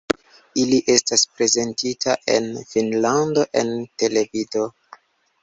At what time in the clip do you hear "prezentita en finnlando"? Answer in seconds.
1.33-3.45